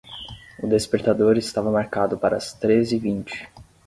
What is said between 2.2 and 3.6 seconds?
as três e vinte.